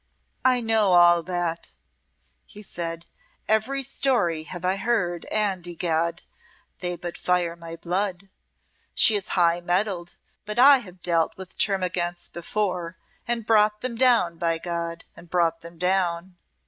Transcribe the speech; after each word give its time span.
"I 0.43 0.61
know 0.61 0.93
all 0.93 1.21
that," 1.21 1.73
he 2.47 2.63
said. 2.63 3.05
"Every 3.47 3.83
story 3.83 4.45
have 4.45 4.65
I 4.65 4.77
heard, 4.77 5.25
and, 5.25 5.67
egad! 5.67 6.23
they 6.79 6.95
but 6.95 7.19
fire 7.19 7.55
my 7.55 7.75
blood. 7.75 8.27
She 8.95 9.15
is 9.15 9.27
high 9.37 9.61
mettled, 9.61 10.15
but 10.43 10.57
I 10.57 10.79
have 10.79 11.03
dealt 11.03 11.37
with 11.37 11.55
termagants 11.55 12.29
before 12.29 12.97
and 13.27 13.45
brought 13.45 13.81
them 13.81 13.93
down, 13.95 14.39
by 14.39 14.57
God! 14.57 15.05
and 15.15 15.29
brought 15.29 15.61
them 15.61 15.77
down! 15.77 16.35